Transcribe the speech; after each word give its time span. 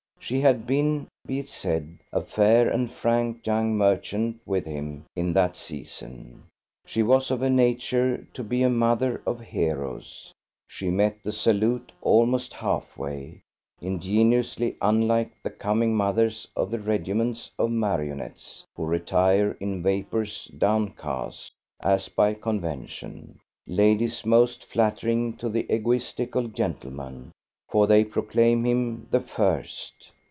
She 0.23 0.39
had 0.39 0.65
been, 0.67 1.07
be 1.27 1.39
it 1.39 1.49
said, 1.49 1.97
a 2.13 2.21
fair 2.21 2.69
and 2.69 2.89
frank 2.91 3.45
young 3.47 3.75
merchant 3.75 4.39
with 4.45 4.65
him 4.65 5.05
in 5.15 5.33
that 5.33 5.57
season; 5.57 6.43
she 6.85 7.01
was 7.03 7.31
of 7.31 7.41
a 7.41 7.49
nature 7.49 8.25
to 8.33 8.43
be 8.43 8.61
a 8.63 8.69
mother 8.69 9.21
of 9.25 9.41
heroes; 9.41 10.31
she 10.69 10.89
met 10.91 11.21
the 11.23 11.31
salute, 11.33 11.91
almost 12.03 12.53
half 12.53 12.95
way, 12.95 13.41
ingenuously 13.81 14.77
unlike 14.79 15.33
the 15.43 15.49
coming 15.49 15.95
mothers 15.97 16.47
of 16.55 16.69
the 16.71 16.79
regiments 16.79 17.51
of 17.59 17.71
marionettes, 17.71 18.63
who 18.75 18.85
retire 18.85 19.57
in 19.59 19.81
vapours, 19.83 20.45
downcast, 20.57 21.51
as 21.83 22.07
by 22.09 22.33
convention; 22.35 23.37
ladies 23.67 24.23
most 24.25 24.63
flattering 24.65 25.35
to 25.37 25.49
the 25.49 25.65
egoistical 25.73 26.47
gentleman, 26.47 27.31
for 27.67 27.87
they 27.87 28.03
proclaim 28.05 28.63
him 28.65 29.07
the 29.11 29.19
"first". 29.21 30.11